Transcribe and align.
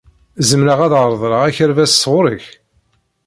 Zemreɣ 0.49 0.79
ad 0.85 0.93
reḍleɣ 1.11 1.41
akerbas 1.47 1.93
sɣur-k? 1.95 2.43